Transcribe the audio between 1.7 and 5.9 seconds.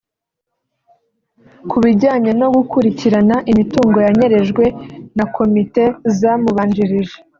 bijyanye no gukurikirana imitungo yanyerejwe na komite